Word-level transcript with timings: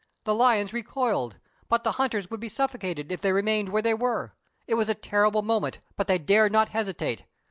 The 0.23 0.33
lions 0.33 0.73
recoiled, 0.73 1.37
but 1.69 1.83
the 1.83 1.91
hunters 1.91 2.31
would 2.31 2.39
be 2.39 2.49
suffocated 2.49 3.11
if 3.11 3.21
they 3.21 3.31
remained 3.31 3.69
where 3.69 3.83
they 3.83 3.93
were. 3.93 4.33
It 4.65 4.73
was 4.73 4.89
a 4.89 4.95
terrible 4.95 5.43
moment, 5.43 5.77
but 5.95 6.07
they 6.07 6.17
dared 6.17 6.51
not 6.51 6.69
hesitate. 6.69 7.25